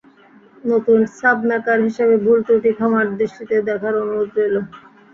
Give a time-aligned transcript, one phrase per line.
[0.63, 4.61] নতুন sub maker হিসেবে ভুল ত্রুটি ক্ষমার দৃষ্টিতে দেখার অনুরোধ রইলো।